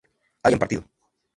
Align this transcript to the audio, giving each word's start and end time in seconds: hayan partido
hayan 0.43 0.57
partido 0.57 0.83